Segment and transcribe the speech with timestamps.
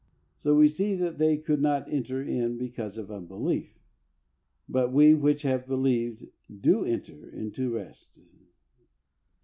[0.39, 3.69] So we see that they could not enter in because of unbelief.^^"
[4.67, 8.23] But we which have believed do enter into rest (yHeb.